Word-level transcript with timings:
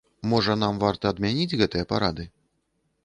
Можа, 0.29 0.53
нам 0.61 0.79
варта 0.83 1.11
адмяніць 1.15 1.57
гэтыя 1.63 1.89
парады? 1.93 2.27